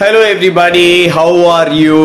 Hello 0.00 0.18
everybody 0.32 0.82
how 1.14 1.38
are 1.52 1.70
you 1.74 1.96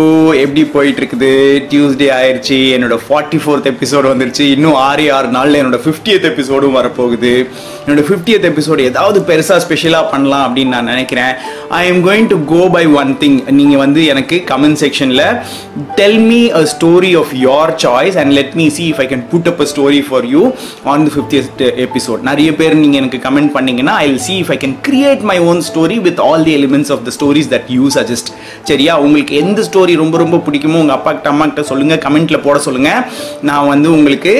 எப்படி 0.44 0.62
போயிட்டு 0.66 1.02
இருக்குது 1.02 1.30
டியூஸ்டே 1.72 2.08
ஆயிடுச்சு 2.20 2.58
என்னோட 2.76 2.96
ஃபார்ட்டி 3.04 3.40
ஃபோர்த் 3.44 3.70
எபிசோடு 3.72 4.08
வந்துருச்சு. 4.12 4.46
இன்னும் 4.56 4.78
ஆறு 4.86 5.06
ஆறு 5.18 5.28
நாளில் 5.28 5.60
என்னோட 5.64 5.80
ஃபிஃப்டியத் 5.84 6.26
எபிசோடும் 6.30 6.78
வரப்போகுது. 6.78 7.34
என்னோட 7.86 8.02
ஃபிஃப்டியத் 8.08 8.46
எபிசோடு 8.50 8.82
ஏதாவது 8.90 9.20
பெருசாக 9.30 9.58
ஸ்பெஷலாக 9.64 10.06
பண்ணலாம் 10.12 10.44
அப்படின்னு 10.48 10.74
நான் 10.76 10.90
நினைக்கிறேன். 10.92 11.32
I 11.80 11.82
am 11.92 12.00
going 12.08 12.28
to 12.34 12.38
go 12.52 12.62
by 12.76 12.84
one 13.02 13.12
thing 13.22 13.38
நீங்கள் 13.60 13.82
வந்து 13.84 14.02
எனக்கு 14.12 14.36
கமெண்ட் 14.52 14.80
செக்ஷனில் 14.84 15.24
tell 16.00 16.20
me 16.30 16.40
a 16.60 16.62
story 16.74 17.12
of 17.22 17.32
your 17.46 17.72
choice 17.84 18.18
and 18.22 18.34
let 18.38 18.54
me 18.60 18.68
see 18.78 18.84
if 18.92 19.02
I 19.04 19.08
can 19.14 19.26
put 19.34 19.50
up 19.52 19.60
a 19.66 19.68
story 19.74 20.00
for 20.10 20.28
you 20.34 20.44
on 20.94 21.04
the 21.08 21.14
fiftieth 21.16 21.64
episode 21.88 22.24
நிறைய 22.30 22.50
பேர் 22.62 22.78
நீங்கள் 22.84 23.02
எனக்கு 23.02 23.20
comment 23.28 23.52
பண்ணீங்கன்னா 23.58 23.96
I 24.04 24.06
will 24.12 24.24
see 24.28 24.36
if 24.44 24.52
I 24.56 24.58
can 24.64 24.78
create 24.88 25.26
my 25.32 25.38
own 25.52 25.62
story 25.70 25.98
with 26.08 26.22
all 26.28 26.46
the 26.50 26.56
elements 26.60 26.94
of 26.98 27.04
the 27.10 27.14
stories 27.18 27.52
that 27.56 27.70
you 27.78 27.88
suggest 27.98 28.32
சரியா? 28.72 28.96
உங்களுக்கு 29.06 29.36
எந்த 29.44 29.60
story 29.70 29.96
ரொம்ப 30.04 30.16
ரொம்ப 30.24 30.42
பிடிக்குமோ 30.48 30.80
உங்கள் 30.84 30.98
அப்பா 30.98 31.12
கிட்ட 31.12 31.30
அம்மா 31.34 31.46
கிட்ட 31.50 31.64
சொல்லுங்கள் 31.74 32.02
கமெண்ட்டில் 32.06 32.44
போட 32.48 32.58
சொல்லுங்கள் 32.68 33.02
நான் 33.52 33.70
வந்து 33.74 33.88
உங்களுக்கு 33.98 34.34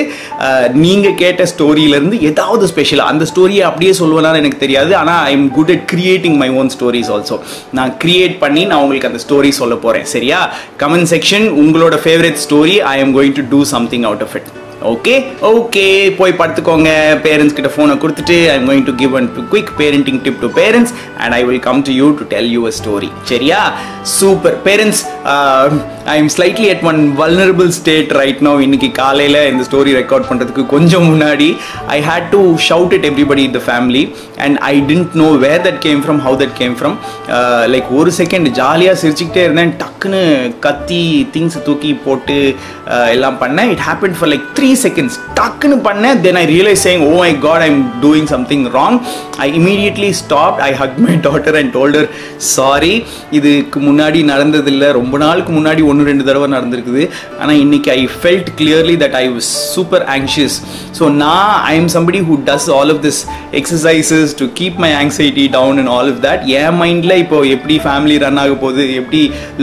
நீங்கள் 0.86 1.16
கேட்ட 1.22 1.42
ஸ்டோரியிலேருந்து 1.52 2.18
ஏதாவது 2.30 2.64
ஸ்பெஷலாக 2.74 3.12
அந்த 3.12 3.24
ஸ்டோரியை 3.34 3.60
அப்படியே 3.60 3.92
சொல்லுவேனான்னு 3.98 4.40
எனக்கு 4.44 4.58
தெரியாது. 4.58 4.96
ஆனால் 4.96 5.24
I 5.24 5.32
am 5.32 5.50
good 5.50 5.70
at 5.70 5.86
creating 5.92 6.36
my 6.42 6.50
own 6.50 6.70
stories 6.78 7.12
also 7.14 7.36
நான் 7.72 7.94
கிரியேட் 8.04 8.38
பண்ணி 8.38 8.64
நான் 8.64 8.80
உங்களுக்கு 8.80 9.10
அந்த 9.10 9.22
ஸ்டோரி 9.26 9.48
சொல்ல 9.60 9.74
போகிறேன் 9.74 10.04
சரியா? 10.04 10.40
கமெண்ட் 10.82 11.10
செக்ஷன் 11.14 11.46
உங்களோட 11.62 11.96
favourite 12.04 12.38
story 12.46 12.76
I 12.92 12.98
am 13.00 13.14
going 13.16 13.36
to 13.40 13.44
do 13.50 13.62
something 13.64 14.02
out 14.02 14.22
of 14.22 14.36
it 14.40 14.50
okay 14.92 15.14
okay 15.50 15.84
போய் 16.18 16.32
படுத்துக்கோங்க. 16.40 16.90
பேரண்ட்ஸ் 17.26 17.56
கிட்ட 17.58 17.68
ஃபோனை 17.74 17.94
கொடுத்துட்டு 18.02 18.36
I 18.52 18.54
am 18.58 18.66
going 18.70 18.86
to 18.88 18.94
give 19.02 19.14
and 19.18 19.38
quick 19.52 19.70
parenting 19.80 20.20
tip 20.24 20.40
to 20.44 20.48
parents 20.58 20.92
and 21.22 21.34
I 21.38 21.40
will 21.48 21.62
come 21.68 21.80
to 21.88 21.92
you 22.00 22.08
to 22.18 22.24
tell 22.32 22.50
you 22.56 22.62
a 22.70 22.72
story 22.80 23.10
சரியா 23.30 23.60
super 24.18 24.56
parents 24.66 25.02
I 26.14 26.16
am 26.22 26.30
slightly 26.34 26.66
at 26.72 26.84
one 26.90 27.00
vulnerable 27.20 27.70
state 27.78 28.12
right 28.20 28.42
now 28.48 28.52
இன்னைக்கு 28.66 28.90
காலையில் 29.00 29.40
இந்த 29.52 29.62
story 29.68 29.94
record 30.00 30.28
பண்ணுறதுக்கு 30.30 30.64
கொஞ்சம் 30.74 31.06
முன்னாடி 31.12 31.48
I 31.96 31.98
had 32.10 32.28
to 32.34 32.42
shout 32.68 32.94
it 32.98 33.06
everybody 33.10 33.44
in 33.48 33.56
the 33.58 33.62
family 33.68 34.04
and 34.46 34.58
I 34.72 34.74
didn't 34.90 35.16
know 35.22 35.30
where 35.46 35.64
that 35.68 35.80
came 35.86 36.02
from 36.06 36.20
how 36.26 36.38
that 36.42 36.54
came 36.60 36.76
from 36.80 36.98
like 37.74 37.88
ஒரு 38.00 38.12
second 38.20 38.50
ஜாலியாக 38.60 39.00
சிரிச்சுக்கிட்டே 39.04 39.44
இருந்தேன். 39.46 39.74
டக்குன்னு 39.82 40.22
கத்தி 40.68 41.02
திங்ஸ் 41.36 41.58
தூக்கி 41.68 41.94
போட்டு 42.06 42.38
எல்லாம் 43.16 43.40
பண்ணேன். 43.44 43.70
It 43.74 43.84
happen 43.88 44.18
for 44.20 44.32
like 44.34 44.46
three 44.58 44.70
seconds 44.82 45.16
டக்குன்னு 45.38 45.76
பண்ணேன். 45.86 46.20
Then 46.24 46.38
I 46.42 46.44
realise 46.52 46.82
saying 46.86 47.04
oh 47.08 47.12
my 47.22 47.30
God 47.46 47.62
I 47.66 47.68
am 47.72 47.82
doing 48.04 48.28
something 48.34 48.64
wrong 48.76 48.98
I 49.46 49.48
immediately 49.60 50.10
stop 50.22 50.58
I 50.68 50.70
hug 50.80 50.98
my 51.06 51.14
daughter 51.26 51.58
and 51.60 51.72
told her 51.76 52.08
sorry 52.54 52.94
இதுக்கு 53.38 53.80
முன்னாடி 53.88 54.22
நடந்ததில்லை. 54.32 54.90
ரொம்ப 54.98 55.14
நாளுக்கு 55.24 55.52
முன்னாடி 55.58 55.84
ஒன்று 55.92 56.08
ரெண்டு 56.10 56.26
தடவை 56.28 56.48
நடந்திருக்குது. 56.56 57.04
ஆனால் 57.40 57.60
இன்னைக்கு 57.64 57.92
I 57.98 58.00
felt 58.18 58.50
clearly 58.60 58.96
that 59.04 59.18
I 59.22 59.24
was 59.36 59.50
super 59.74 60.06
anxious 60.16 60.58
so 60.98 61.04
நான் 61.22 61.52
I 61.72 61.74
am 61.80 61.90
somebody 61.96 62.22
who 62.28 62.36
does 62.50 62.68
all 62.78 62.92
of 62.96 63.02
this 63.06 63.20
exercises 63.60 64.36
to 64.42 64.48
keep 64.60 64.78
my 64.86 64.92
anxiety 65.00 65.46
down 65.58 65.78
and 65.82 65.92
all 65.96 66.10
of 66.14 66.20
that 66.26 66.44
என் 66.60 66.78
மைண்டில் 66.82 67.16
இப்போ 67.24 67.38
எப்படி 67.54 67.76
ஃபேமிலி 67.86 68.16
ரன் 68.24 68.40
ஆக 68.42 68.54
போகுது? 68.64 68.84
எப்படி 69.00 69.20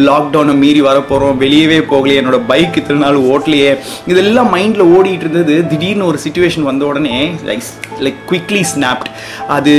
லாக்டவுனை 0.07 0.53
மீறி 0.63 0.81
வரப்போகிறோம் 0.89 1.39
வெளியவே 1.43 1.79
போகலையே. 1.91 2.19
என்னோட 2.21 2.39
பைக் 2.51 2.77
இத்தனை 2.81 2.99
நாள் 3.05 3.17
ஓட்டலையே. 3.31 3.71
இதெல்லாம் 4.11 4.49
மைண்டில் 4.55 4.83
ஓடிட்டு 4.91 5.25
இருந்தது 5.25 5.55
திடீர்னு 5.71 6.05
ஒரு 6.05 6.19
சுச்சுவேஷன் 6.23 6.67
வந்த 6.69 6.83
உடனே 6.85 7.17
லைக் 7.47 7.65
லைக் 8.05 8.19
குவிக்லி 8.29 8.61
ஸ்னாப்ட் 8.71 9.09
அது 9.49 9.73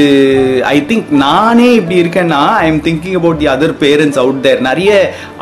ஐ 0.69 0.77
திங்க் 0.91 1.09
நானே 1.23 1.69
இப்படி 1.79 1.97
இருக்கேன்னா 2.03 2.43
I 2.59 2.67
am 2.67 2.83
thinking 2.87 3.17
about 3.21 3.41
the 3.43 3.49
other 3.55 3.75
parents 3.83 4.21
out 4.23 4.43
there 4.43 4.63
நிறைய 4.69 4.93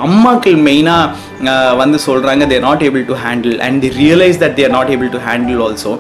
அம்மாக்கள் 0.07 0.59
மெயினாக 0.69 1.59
வந்து 1.77 2.01
சொல்கிறாங்க 2.07 2.47
they're 2.47 2.67
not 2.69 2.83
able 2.89 3.05
to 3.05 3.19
handle 3.25 3.57
and 3.67 3.87
realise 3.99 4.41
that 4.43 4.57
they're 4.61 4.75
not 4.77 4.93
able 4.97 5.13
to 5.13 5.23
handle 5.29 5.63
also 5.67 5.93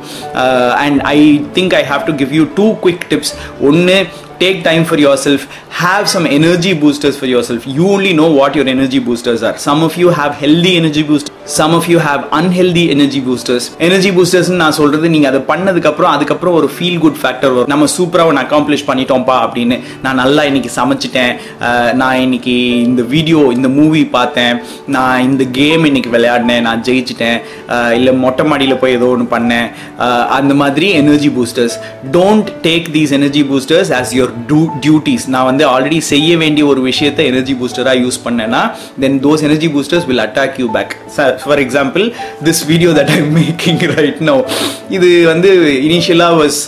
and 0.84 1.00
I 1.12 1.18
think 1.58 1.76
I 1.80 1.84
have 1.92 2.04
to 2.06 2.14
give 2.20 2.34
you 2.38 2.46
two 2.56 2.68
quick 2.82 3.06
tips 3.12 3.32
ஒன்று 3.62 3.98
take 4.44 4.58
time 4.68 4.84
for 4.90 4.98
yourself 5.06 5.40
have 5.84 6.04
some 6.14 6.26
energy 6.38 6.72
boosters 6.82 7.16
for 7.20 7.28
yourself. 7.34 7.66
You 7.78 7.84
only 7.96 8.12
know 8.20 8.30
what 8.40 8.54
your 8.58 8.68
energy 8.76 9.00
boosters 9.08 9.42
are. 9.48 9.56
Some 9.68 9.82
of 9.88 9.96
you 10.02 10.08
have 10.20 10.32
healthy 10.44 10.74
energy 10.82 11.04
boosters 11.10 11.36
some 11.58 11.72
of 11.76 11.84
you 11.88 11.98
have 11.98 12.20
unhealthy 12.38 12.82
energy 12.94 13.20
boosters. 13.26 13.64
Energy 13.86 14.10
boosters 14.16 14.48
நான் 14.60 14.76
சொல்றது 14.78 15.06
நீங்க 15.14 15.26
அதை 15.30 15.40
பண்ணதுக்கு 15.48 15.88
அப்புறம் 15.90 16.12
அதுக்கப்புறம் 16.16 16.56
ஒரு 16.58 16.68
feel 16.74 16.98
good 17.04 17.18
factor 17.22 17.52
வரும். 17.54 17.70
நம்ம 17.72 17.86
சூப்பரா 17.96 18.24
ஒன்று 18.30 18.42
அக்காம்ப்ளிஷ் 18.42 18.84
பண்ணிட்டோம்ப்பா 18.90 19.36
அப்படின்னு 19.44 19.76
நான் 20.04 20.20
நல்லா 20.22 20.42
இன்னைக்கு 20.50 20.70
சமைச்சிட்டேன். 20.76 21.32
நான் 22.00 22.20
இன்னைக்கு 22.26 22.54
இந்த 22.88 23.02
வீடியோ 23.14 23.40
இந்த 23.56 23.70
மூவி 23.78 24.02
பார்த்தேன். 24.16 24.60
நான் 24.96 25.24
இந்த 25.28 25.44
கேம் 25.60 25.84
இன்னைக்கு 25.90 26.12
விளையாடினேன். 26.16 26.64
நான் 26.68 26.84
ஜெயிச்சிட்டேன். 26.88 27.38
இல்லை 27.98 28.14
மொட்டை 28.24 28.46
மாடியில் 28.52 28.80
போய் 28.82 28.96
ஏதோ 28.98 29.08
ஒன்று 29.14 29.28
பண்ணேன். 29.36 29.68
அந்த 30.38 30.54
மாதிரி 30.62 30.88
energy 31.00 31.32
boosters 31.38 31.76
don't 32.18 32.50
take 32.68 32.88
these 32.98 33.16
energy 33.20 33.44
boosters 33.50 33.92
as 34.00 34.14
your 34.20 34.29
two 34.48 34.60
duties 34.80 35.26
நான் 35.28 35.48
வந்து 35.50 35.64
ஆல்ரெடி 35.66 35.98
செய்ய 36.10 36.30
வேண்டிய 36.36 36.64
ஒரு 36.66 36.82
விஷயத்தை 36.82 37.24
எனர்ஜி 37.26 37.54
பூஸ்டராக 37.54 38.02
யூஸ் 38.04 38.18
பண்ணேன்னா 38.24 38.62
then 39.00 39.18
those 39.22 39.44
energy 39.44 39.70
boosters 39.74 40.06
will 40.06 40.24
attack 40.26 40.58
you 40.58 40.68
back 40.72 40.94
for 41.44 41.62
example 41.64 42.04
this 42.44 42.62
video 42.66 42.92
that 42.92 43.12
I'm 43.16 43.32
making 43.38 43.82
right 43.96 44.22
now 44.30 44.36
இது 44.90 45.10
வந்து 45.26 45.50
இனிஷியலாக 45.88 46.38
was 46.40 46.60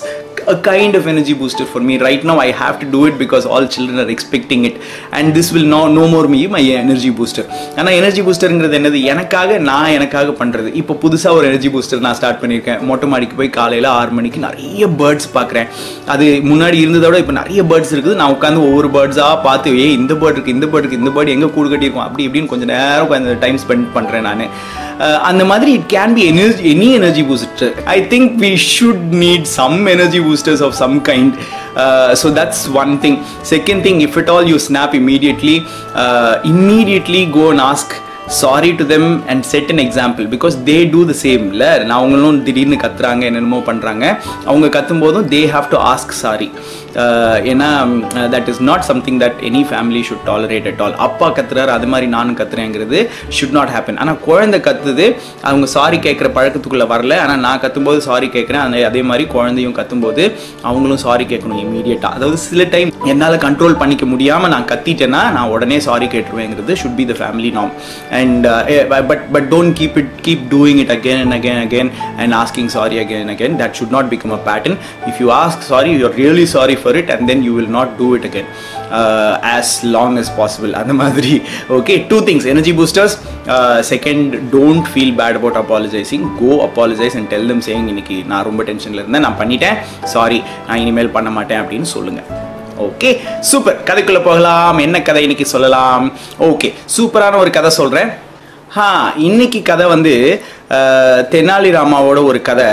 a 0.47 0.57
kind 0.61 0.95
of 0.95 1.07
energy 1.07 1.35
booster 1.35 1.65
for 1.65 1.81
me. 1.81 1.99
Right 1.99 2.25
now 2.25 2.39
i 2.39 2.51
have 2.53 2.79
to 2.81 2.87
do 2.95 3.01
it 3.07 3.19
because 3.19 3.45
all 3.47 3.67
children 3.67 3.99
are 3.99 4.09
expecting 4.09 4.65
it. 4.65 4.77
And 5.13 5.35
this 5.35 5.53
will 5.53 5.67
no 5.67 5.81
no 5.89 6.05
more 6.09 6.27
me 6.29 6.41
my 6.49 6.63
energy 6.81 7.11
booster. 7.11 7.45
ஆனால் 7.81 7.97
energy 8.01 8.23
பூஸ்டருங்கிறது 8.27 8.77
என்னது 8.81 8.99
எனக்காக 9.13 9.59
நான் 9.71 9.93
எனக்காக 9.99 10.35
பண்ணுறது 10.41 10.71
இப்போ 10.81 10.97
புதுசாக 11.05 11.39
ஒரு 11.39 11.47
எனர்ஜி 11.51 11.71
பூஸ்டர் 11.75 12.05
நான் 12.07 12.19
ஸ்டார்ட் 12.21 12.41
பண்ணியிருக்கேன் 12.43 12.81
மொட்டை 12.91 13.09
மாடிக்கு 13.13 13.39
போய் 13.41 13.53
காலையில் 13.59 13.89
ஆறு 13.99 14.13
மணிக்கு 14.19 14.41
நிறைய 14.47 14.87
பேர்ட்ஸ் 15.01 15.31
பார்க்குறேன் 15.39 15.69
அது 16.15 16.27
முன்னாடி 16.51 16.79
இருந்ததை 16.85 17.09
விட 17.11 17.21
இப்போ 17.25 17.37
நிறைய 17.41 17.63
பேர்ட்ஸ் 17.73 17.95
இருக்குது 17.97 18.19
நான் 18.23 18.35
உட்காந்து 18.37 18.67
ஒவ்வொரு 18.69 18.91
பேர்ட்ஸாக 18.99 19.37
பார்த்து 19.49 19.77
ஏ 19.85 19.89
இந்த 20.01 20.15
பேர்ட் 20.23 20.37
இருக்குது 20.39 20.57
இந்த 20.59 20.69
பேர்ட் 20.73 20.85
இருக்குது 20.85 21.03
இந்த 21.05 21.13
பேர்ட் 21.17 21.35
எங்கே 21.37 21.51
கூடு 21.57 21.71
கட்டியிருக்கோம்? 21.73 22.07
அப்படி 22.09 22.27
இப்படின்னு 22.29 22.53
கொஞ்சம் 22.55 22.73
நேரம் 22.75 23.07
உட்காந்து 23.09 23.39
டைம் 23.47 23.61
ஸ்பெண்ட் 23.65 23.89
பண்ணுறேன் 23.99 24.27
நான். 24.31 24.45
அந்த 25.25 25.43
மாதிரி 25.45 25.73
it 25.73 25.89
can 25.89 26.15
be 26.15 26.25
energy 26.33 26.63
any 26.73 26.89
energy 26.93 27.25
booster 27.29 27.75
I 27.95 27.99
think 28.13 28.33
we 28.43 28.51
should 28.69 29.05
need 29.23 29.49
some 29.57 29.81
energy 29.89 30.21
boosters 30.21 30.63
of 30.63 30.77
some 30.77 30.97
kind 31.09 31.35
so 32.23 32.31
that's 32.39 32.65
one 32.77 32.95
thing 33.05 33.19
second 33.53 33.85
thing 33.87 34.01
if 34.07 34.19
at 34.23 34.31
all 34.31 34.49
you 34.49 34.59
snap 34.69 34.97
immediately 35.03 35.57
immediately 36.53 37.23
go 37.31 37.45
and 37.51 37.65
ask 37.65 37.95
sorry 38.41 38.71
to 38.73 38.85
them 38.87 39.09
and 39.29 39.45
set 39.45 39.71
an 39.71 39.83
example 39.85 40.27
because 40.35 40.55
they 40.65 40.77
do 40.91 41.01
the 41.05 41.15
same 41.23 41.45
இல்லை? 41.53 41.71
நான் 41.81 41.99
அவங்களும் 41.99 42.39
திடீர்னு 42.45 42.77
கத்துறாங்க 42.77 43.23
என்னென்னமோ 43.25 43.59
பண்ணுறாங்க 43.67 44.05
அவங்க 44.47 44.67
கத்தும் 44.69 45.01
போதும் 45.01 45.27
they 45.29 45.41
have 45.55 45.67
to 45.71 45.79
ask 45.89 46.15
sorry 46.21 46.49
ஏன்னா 47.45 47.69
that 48.31 48.49
is 48.49 48.63
not 48.63 48.81
something 48.81 49.21
that 49.21 49.39
any 49.41 49.63
family 49.71 50.03
should 50.09 50.25
tolerate 50.25 50.67
at 50.67 50.81
all 50.81 50.95
அப்பா 50.97 51.29
கத்துறாரு 51.29 51.67
அது 51.67 51.87
மாதிரி 51.87 52.07
நானும் 52.07 52.37
கத்துறேங்கிறது 52.37 52.99
ஷுட் 53.29 53.51
நாட் 53.51 53.69
ஹேப்பன் 53.69 53.97
ஆனால் 53.97 54.19
குழந்தை 54.19 54.61
கத்துது 54.61 55.07
அவங்க 55.43 55.67
சாரி 55.67 55.97
கேட்குற 55.97 56.29
பழக்கத்துக்குள்ளே 56.35 56.87
வரல. 56.87 57.19
ஆனால் 57.19 57.41
நான் 57.41 57.61
கத்தும்போது 57.61 57.97
சாரி 57.99 58.27
கேட்குறேன் 58.27 58.61
அந்த 58.61 58.87
அதே 58.87 59.03
மாதிரி 59.03 59.27
குழந்தையும் 59.27 59.75
கத்தும்போது 59.75 60.25
அவங்களும் 60.63 60.97
சாரி 60.97 61.25
கேட்கணும் 61.25 61.61
இமீடியட்டாக 61.63 62.15
அதாவது 62.15 62.37
சில 62.37 62.65
டைம் 62.65 62.93
என்னால் 63.05 63.39
கண்ட்ரோல் 63.39 63.77
பண்ணிக்க 63.77 64.07
முடியாமல் 64.07 64.51
நான் 64.51 64.65
கத்திட்டேன்னா 64.65 65.33
நான் 65.33 65.49
உடனே 65.49 65.79
சாரி 65.81 66.07
கேட்டுருவேங்கிறது 66.07 66.73
ஷுட் 66.73 66.97
பி 66.97 67.05
த 67.05 67.13
ஃபேமிலி 67.13 67.53
நாம் 67.53 67.73
and 68.11 68.47
but 69.07 69.33
but 69.33 69.49
don't 69.55 69.77
keep 69.81 69.99
it 69.99 70.13
keep 70.23 70.45
doing 70.51 70.79
it 70.79 70.91
again 70.91 71.21
and 71.21 71.33
again 71.33 71.67
again 71.67 71.91
and 72.17 72.35
asking 72.35 72.67
sorry 72.67 72.99
again 72.99 73.29
again 73.29 73.57
that 73.61 73.73
should 73.73 73.91
not 73.91 74.11
become 74.15 74.33
a 74.33 74.43
pattern 74.51 74.79
if 75.07 75.21
you 75.21 75.33
ask 75.33 75.61
sorry 75.63 75.91
if 75.93 76.19
you 76.19 76.31
ask 76.31 76.82
for 76.85 76.93
it 77.01 77.09
and 77.15 77.23
then 77.31 77.41
you 77.43 77.55
will 77.59 77.71
not 77.71 77.91
do 77.99 78.09
it 78.17 78.25
again 78.25 78.47
uh, 78.91 79.35
as 79.59 79.69
long 79.87 80.13
as 80.19 80.29
அந்த 80.83 80.95
மாதிரி 81.03 81.33
okay 81.79 81.97
two 82.11 82.19
things 82.29 82.47
energy 82.47 82.73
boosters 82.79 83.17
second 83.93 84.33
don't 84.55 84.89
feel 84.93 85.15
bad 85.21 85.39
about 85.41 85.59
apologising 85.63 86.25
go 86.41 86.53
apologise 86.69 87.17
and 87.21 87.29
tell 87.29 87.49
them 87.49 87.65
saying 87.69 87.89
இன்னைக்கு 87.89 88.17
நான் 88.25 88.45
ரொம்ப 88.45 88.63
டென்ஷனில் 88.63 89.03
இருந்தேன் 89.03 89.27
நான் 89.29 89.39
பண்ணிட்டேன் 89.39 89.79
sorry 90.15 90.41
நான் 90.69 90.83
இனிமேல் 90.85 91.15
பண்ண 91.19 91.31
மாட்டேன் 91.31 91.63
அப்படின்னு 91.63 91.91
சொல்லுங்கள் 91.97 92.29
ஓகே 92.89 93.11
சூப்பர் 93.51 93.79
கதைக்குள்ளே 93.89 94.23
போகலாம் 94.23 94.79
என்ன 94.79 95.01
கதை 95.03 95.23
இன்னைக்கு 95.23 95.47
சொல்லலாம் 95.47 96.05
ஓகே 96.51 96.71
சூப்பரான 96.97 97.39
ஒரு 97.39 97.51
கதை 97.51 97.73
சொல்கிறேன் 97.81 98.11
ஹா 98.77 98.91
இன்னைக்கு 99.19 99.61
கதை 99.63 99.87
வந்து 99.87 100.13
தெனாலிராமாவோட 101.33 102.19
ஒரு 102.31 102.39
கதை. 102.49 102.69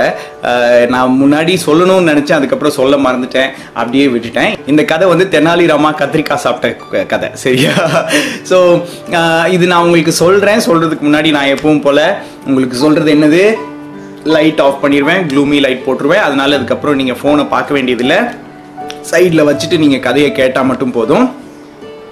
நான் 0.93 1.15
முன்னாடி 1.21 1.53
சொல்லணும்னு 1.65 2.09
நினச்சேன் 2.11 2.37
அதுக்கப்புறம் 2.37 2.75
சொல்ல 2.79 2.97
மறந்துட்டேன். 3.05 3.49
அப்படியே 3.79 4.05
விட்டுட்டேன். 4.13 4.51
இந்த 4.71 4.83
கதை 4.91 5.07
வந்து 5.13 5.25
தெனாலிராமா 5.35 5.89
கத்திரிக்காய் 6.01 6.43
சாப்பிட்ட 6.45 7.03
கதை. 7.13 7.29
சரியா? 7.43 7.73
ஸோ 8.51 8.59
இது 9.55 9.71
நான் 9.71 9.85
உங்களுக்கு 9.87 10.15
சொல்கிறேன் 10.23 10.65
சொல்கிறதுக்கு 10.67 11.07
முன்னாடி 11.09 11.31
நான் 11.37 11.51
எப்பவும் 11.55 11.83
போல் 11.87 12.05
உங்களுக்கு 12.49 12.77
சொல்கிறது 12.83 13.11
என்னது? 13.17 13.43
லைட் 14.35 14.61
ஆஃப் 14.67 14.81
பண்ணிடுவேன் 14.85 15.21
க்ளூமி 15.33 15.59
லைட் 15.65 15.85
போட்டுருவேன். 15.87 16.25
அதனால 16.27 16.55
அதுக்கப்புறம் 16.59 16.97
நீங்கள் 17.01 17.19
ஃபோனை 17.19 17.45
பார்க்க 17.55 17.77
வேண்டியதில்லை. 17.77 18.21
சைடில் 19.11 19.47
வச்சுட்டு 19.49 19.77
நீங்கள் 19.83 20.05
கதையை 20.07 20.31
கேட்டால் 20.39 20.67
மட்டும் 20.71 20.95
போதும். 20.97 21.27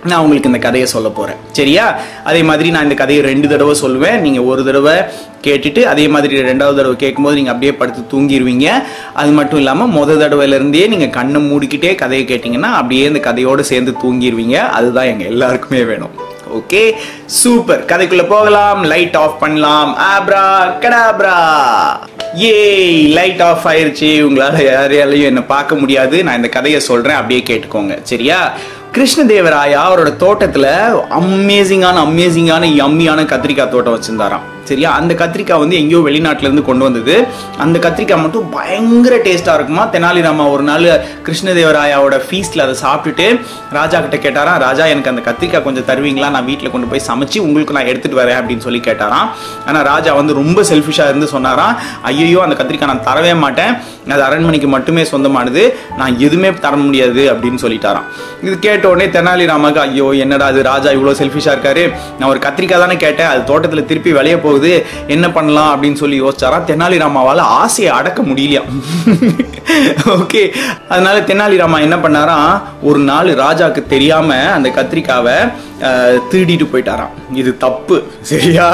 நான் 0.03 0.19
உங்களுக்கு 0.19 0.49
இந்த 0.49 0.61
கதையை 0.61 0.89
சொல்ல 0.89 1.09
போகிறேன் 1.09 1.39
சரியா? 1.51 1.95
அதே 2.23 2.43
மாதிரி 2.43 2.69
நான் 2.69 2.83
இந்த 2.83 2.95
கதையை 2.95 3.23
ரெண்டு 3.25 3.47
தடவை 3.47 3.75
சொல்லுவேன். 3.81 4.19
நீங்கள் 4.19 4.43
ஒரு 4.43 4.65
தடவை 4.65 4.93
கேட்டுட்டு 5.41 5.81
அதே 5.83 6.07
மாதிரி 6.07 6.41
ரெண்டாவது 6.41 6.75
தடவை 6.75 6.95
கேட்கும்போது 6.95 7.35
நீங்கள் 7.35 7.53
அப்படியே 7.53 7.77
படுத்து 7.77 8.17
தூங்கிடுவீங்க 8.17 8.83
அது 9.13 9.31
மட்டும் 9.31 9.57
இல்லாமல் 9.57 9.87
முதல் 9.87 10.19
தடவையிலேருந்தே 10.19 10.87
நீங்கள் 10.87 11.09
கண்ணை 11.09 11.51
மூடிக்கிட்டே 11.51 11.95
கதையை 11.95 12.27
கேட்டிங்கன்னா 12.27 12.71
அப்படியே 12.79 13.05
இந்த 13.05 13.31
கதையோடு 13.31 13.59
சேர்ந்து 13.59 13.95
தூங்கிடுவீங்க 14.03 14.53
அதுதான் 14.53 15.05
எங்கள் 15.05 15.27
எல்லாருக்குமே 15.27 15.83
வேணும். 15.83 16.25
ஓகே? 16.53 16.91
சூப்பர். 17.25 17.85
கதைக்குள்ளே 17.85 18.27
போகலாம். 18.27 18.83
லைட் 18.83 19.15
ஆஃப் 19.15 19.39
பண்ணலாம். 19.39 19.97
ஆப்ரா 19.97 20.45
கடாப்ரா. 20.83 21.37
ஏய் 22.33 23.07
லைட் 23.07 23.41
ஆஃப் 23.41 23.65
ஆயிருச்சு. 23.65 24.21
உங்களால் 24.21 24.53
யாரையாலையும் 24.53 25.23
என்னை 25.23 25.41
பார்க்க 25.41 25.75
முடியாது. 25.75 26.23
நான் 26.23 26.35
இந்த 26.35 26.47
கதையை 26.47 26.79
சொல்கிறேன் 26.79 27.15
அப்படியே 27.15 27.43
கேட்டுக்கோங்க. 27.49 27.99
சரியா? 28.03 28.53
கிருஷ்ணதேவராயா 28.97 29.79
அவரோட 29.87 30.15
தோட்டத்தில் 30.15 30.63
அமேசிங்கான 31.17 31.97
அமேசிங்கான 32.07 32.69
யம்மியான 32.81 33.25
கத்திரிக்காய் 33.31 33.73
தோட்டம் 33.73 33.95
வச்சுருந்தாராம். 33.95 34.45
சரியா 34.71 34.89
அந்த 34.99 35.13
கத்திரிக்காய் 35.21 35.61
வந்து 35.63 35.75
எங்கேயோ 35.81 36.01
வெளிநாட்டிலேருந்து 36.07 36.65
கொண்டு 36.69 36.85
வந்தது. 36.87 37.15
அந்த 37.65 37.77
கத்திரிக்காய் 37.85 38.21
மட்டும் 38.25 38.47
பயங்கர 38.57 39.15
டேஸ்ட்டாக 39.27 39.57
இருக்குமா? 39.59 39.83
தெனாலிராமா 39.95 40.45
ஒரு 40.55 40.65
நாள் 40.69 40.87
கிருஷ்ணதேவராயாவோட 41.27 42.15
ஃபீஸ்டில் 42.27 42.65
அதை 42.65 42.75
சாப்பிட்டுட்டு 42.83 43.27
ராஜா 43.77 43.97
கிட்ட 44.05 44.19
கேட்டாராம் 44.25 44.59
ராஜா 44.67 44.85
எனக்கு 44.93 45.11
அந்த 45.13 45.23
கத்திரிக்காய் 45.29 45.65
கொஞ்சம் 45.67 45.87
தருவீங்களா? 45.91 46.29
நான் 46.37 46.47
வீட்டில் 46.51 46.73
கொண்டு 46.75 46.89
போய் 46.93 47.05
சமைச்சு 47.09 47.37
உங்களுக்கு 47.47 47.77
நான் 47.77 47.89
எடுத்துகிட்டு 47.91 48.21
வரேன் 48.21 48.39
அப்படின்னு 48.41 48.65
சொல்லி 48.67 48.81
கேட்டாராம். 48.89 49.27
ஆனால் 49.69 49.85
ராஜா 49.91 50.13
வந்து 50.21 50.33
ரொம்ப 50.41 50.61
செல்ஃபிஷாக 50.71 51.11
இருந்து 51.13 51.29
சொன்னாராம் 51.35 51.75
ஐயோ 52.11 52.41
அந்த 52.47 52.57
கத்திரிக்காய் 52.61 52.91
நான் 52.93 53.05
தரவே 53.09 53.33
மாட்டேன். 53.43 53.73
அது 54.13 54.23
அரண்மனைக்கு 54.27 54.67
மட்டுமே 54.73 55.03
சொந்தமானது. 55.11 55.63
நான் 55.99 56.13
எதுவுமே 56.25 56.49
தர 56.65 56.75
முடியாது 56.83 57.23
அப்படின்னு 57.31 57.59
சொல்லிட்டாராம். 57.63 58.05
இது 58.45 58.55
கேட்ட 58.65 58.85
உடனே 58.91 59.07
தெனாலிராமாக்கு 59.15 59.79
ஐயோ 59.85 60.07
என்னடா 60.23 60.45
அது 60.51 60.59
ராஜா 60.69 60.89
இவ்வளோ 60.97 61.13
செல்ஃபிஷாக 61.21 61.55
இருக்காரு. 61.55 61.83
நான் 62.19 62.29
ஒரு 62.33 62.39
கத்திரிக்காய் 62.45 62.83
தானே 62.83 62.95
கேட்டேன். 63.05 63.29
அது 63.33 63.41
தோட்டத்தில் 63.51 63.87
திருப்பி 63.89 64.11
வெளியே 64.19 64.37
போகுது 64.57 64.73
என்ன 65.07 65.25
பண்ணலாம் 65.31 65.71
அப்படின்னு 65.73 65.93
சொல்லி 65.95 66.21
யோசிச்சாரா? 66.21 66.59
தெனாலிராமாவால 66.67 67.41
ஆசையை 67.57 67.93
அடக்க 67.93 68.21
முடியலையா? 68.23 68.63
ஓகே 70.15 70.41
அதனால 70.89 71.19
தெனாலிராமா 71.21 71.79
என்ன 71.81 71.95
பண்ணாராம் 71.97 72.51
ஒரு 72.81 72.99
நாள் 73.03 73.29
ராஜாக்கு 73.37 73.81
தெரியாம 73.87 74.29
அந்த 74.51 74.69
கத்திரிக்காவை 74.69 75.37
திருடிட்டு 76.31 76.65
போயிட்டாராம். 76.71 77.13
இது 77.41 77.51
தப்பு 77.63 77.95
சரியா? 78.29 78.67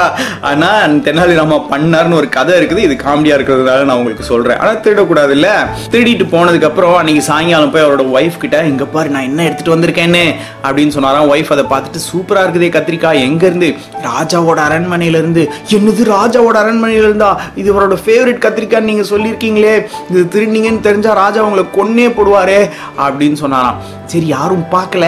ஆனால் 0.50 0.94
தென்னாலிராமா 1.06 1.56
பண்ணாருன்னு 1.72 2.18
ஒரு 2.20 2.28
கதை 2.36 2.52
இருக்குது. 2.58 2.84
இது 2.86 2.94
காமெடியாக 3.02 3.38
இருக்கிறதுனால 3.38 3.84
நான் 3.88 4.00
உங்களுக்கு 4.00 4.26
சொல்கிறேன் 4.30 4.60
ஆனால் 4.62 4.80
திருடக்கூடாது 4.84 5.32
இல்லை 5.36 5.54
திருடிட்டு 5.94 6.26
போனதுக்கப்புறம் 6.34 6.96
அன்றைக்கி 7.00 7.22
சாயங்காலம் 7.30 7.72
போய் 7.74 7.84
அவரோட 7.86 8.04
ஒய்ஃப் 8.16 8.38
கிட்ட 8.44 8.62
இங்கே 8.72 8.86
பாரு 8.94 9.14
நான் 9.16 9.28
என்ன 9.30 9.40
எடுத்துகிட்டு 9.48 9.74
வந்திருக்கேன்னு 9.74 10.24
அப்படின்னு 10.66 10.94
சொன்னாராம். 10.96 11.30
ஒய்ஃப் 11.34 11.52
அதை 11.56 11.64
பார்த்துட்டு 11.72 12.02
சூப்பராக 12.10 12.44
இருக்குதே 12.46 12.70
கத்திரிக்காய். 12.76 13.24
எங்கேருந்து? 13.28 13.68
ராஜாவோட 14.10 14.60
அரண்மனையிலேருந்து. 14.68 15.44
என்னது 15.78 16.04
ராஜாவோட 16.16 16.56
அரண்மனையிலேருந்தா? 16.62 17.30
இது 17.62 17.68
அவரோட 17.74 17.98
ஃபேவரட் 18.06 18.42
கத்திரிக்காய் 18.46 18.88
நீங்கள் 18.90 19.10
சொல்லியிருக்கீங்களே. 19.12 19.74
இது 20.10 20.22
திருடிங்கன்னு 20.36 20.86
தெரிஞ்சால் 20.88 21.20
ராஜா 21.22 21.44
உங்களை 21.48 21.66
கொன்னே 21.78 22.08
போடுவாரே 22.16 22.60
அப்படின்னு 23.06 23.38
சொன்னாராம். 23.44 23.78
சரி 24.12 24.26
யாரும் 24.36 24.66
பார்க்கல. 24.74 25.04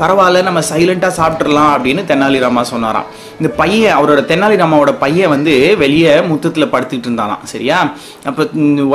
பரவாயில்ல 0.00 0.40
நம்ம 0.46 0.60
சைலண்டா 0.70 1.08
சாப்பிட்டுறலாம் 1.40 1.72
அப்படின்னு 1.74 2.02
தெனாலிராமா 2.10 2.62
சொன்னாராம். 2.70 3.08
இந்த 3.40 3.50
பையன் 3.60 3.96
அவரோட 3.98 4.20
தெனாலிராமாவோட 4.30 4.92
பையன் 4.98 5.28
வந்து 5.28 5.76
வெளியே 5.78 6.20
முத்தத்தில் 6.20 6.72
படுத்துக்கிட்டு 6.72 7.08
இருந்தாலாம் 7.08 7.44
சரியா? 7.52 7.78
அப்போ 8.24 8.42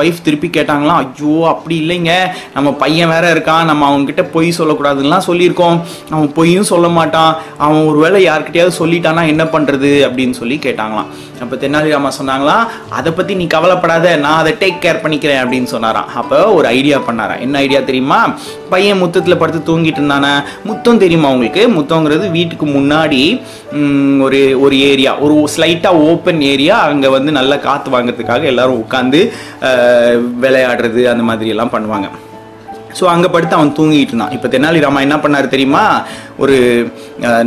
ஒய்ஃப் 0.01 0.24
திருப்பி 0.24 0.47
கேட்டாங்களாம் 0.47 1.00
ஐயோ 1.03 1.47
அப்படி 1.47 1.75
இல்லைங்க. 1.83 2.12
நம்ம 2.53 2.71
பையன் 2.83 3.09
வேற 3.09 3.33
இருக்கான். 3.33 3.63
நம்ம 3.63 3.83
அவங்ககிட்ட 3.89 4.24
பொய் 4.31 4.53
சொல்லக்கூடாதுலாம் 4.57 5.27
சொல்லியிருக்கோம். 5.27 5.80
அவன் 6.09 6.31
பொய்யும் 6.33 6.69
சொல்ல 6.71 6.88
மாட்டான். 6.88 7.36
அவன் 7.57 7.83
ஒரு 7.86 8.00
வேளை 8.00 8.19
யார்கிட்டயாவது 8.30 8.80
சொல்லிட்டானா 8.80 9.27
என்ன 9.27 9.44
பண்ணுறது 9.44 9.91
அப்படின்னு 10.09 10.38
சொல்லி 10.41 10.59
கேட்டாங்களாம். 10.65 11.12
அப்போ 11.41 11.56
தெனாலிராமா 11.56 12.12
சொன்னாங்களாம் 12.21 12.65
அதை 12.89 13.12
பற்றி 13.12 13.33
நீ 13.36 13.48
கவலைப்படாத. 13.48 14.15
நான் 14.18 14.38
அதை 14.38 14.53
டேக் 14.59 14.83
கேர் 14.86 15.03
பண்ணிக்கிறேன். 15.06 15.41
அப்படின்னு 15.45 15.71
சொன்னாராம். 15.75 16.15
அப்போ 16.15 16.38
ஒரு 16.53 16.68
ஐடியா 16.68 16.98
பண்ணாராம். 17.00 17.39
என்ன 17.39 17.57
ஐடியா 17.57 17.80
தெரியுமா? 17.80 18.21
பையன் 18.73 19.01
முத்தத்தில் 19.01 19.39
படுத்து 19.41 19.62
தூங்கிட்டு 19.69 20.00
இருந்தானே? 20.01 20.33
முத்தம் 20.69 21.01
தெரியுமா 21.03 21.31
உங்களுக்கு? 21.35 21.63
முத்தங்கிறது 21.77 22.25
வீட்டுக்கு 22.38 22.67
முன்னாடி 22.77 23.21
ஒரு 24.25 24.41
ஒரு 24.65 24.77
ஏரியா 24.91 25.13
ஒரு 25.25 25.35
ஸ்லைட்டாக 25.56 26.03
ஓப்பன் 26.12 26.41
ஏரியா. 26.51 26.77
அங்கே 26.91 27.12
வந்து 27.17 27.31
நல்லா 27.39 27.57
காற்று 27.67 27.91
வாங்குறதுக்காக 27.95 28.44
எல்லாரும் 28.53 28.83
உட்காந்து 28.83 29.21
விளையாடுறது 30.45 31.03
அந்த 31.13 31.25
மாதிரி 31.31 31.53
எல்லாம் 31.56 31.75
பண்ணுவாங்க. 31.77 32.09
ஸோ 33.00 33.03
அங்கே 33.13 33.30
படுத்து 33.33 33.57
அவன் 33.57 33.75
தூங்கிட்டு 33.80 34.13
இருந்தான். 34.13 34.36
இப்போ 34.38 34.47
தெனாலிராமா 34.53 35.00
என்ன 35.07 35.18
பண்ணாரு 35.24 35.47
தெரியுமா? 35.56 35.83
ஒரு 36.44 36.57